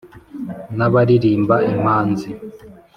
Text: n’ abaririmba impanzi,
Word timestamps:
n’ 0.75 0.79
abaririmba 0.87 1.55
impanzi, 1.73 2.29